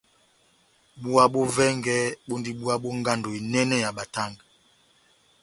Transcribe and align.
Búwa 1.01 1.23
bó 1.33 1.41
vɛngɛ 1.55 1.95
bondi 2.27 2.51
búwa 2.59 2.75
bó 2.81 2.89
ngando 2.99 3.29
enɛnɛ 3.39 3.75
ya 3.83 3.89
batanga. 3.97 4.43